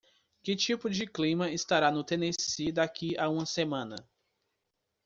[0.41, 3.97] Que tipo de clima estará no Tennessee daqui a uma semana?